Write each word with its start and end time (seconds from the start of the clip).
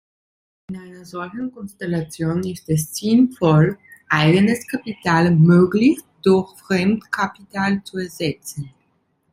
In 0.69 0.77
einer 0.77 1.05
solchen 1.05 1.51
Konstellation 1.51 2.43
ist 2.43 2.67
es 2.69 2.95
sinnvoll, 2.95 3.77
eigenes 4.09 4.67
Kapital 4.67 5.29
möglichst 5.29 6.05
durch 6.23 6.57
Fremdkapital 6.57 7.83
zu 7.83 7.99
ersetzen. 7.99 8.71